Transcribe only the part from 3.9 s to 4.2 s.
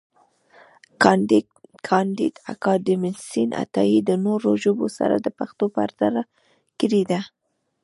د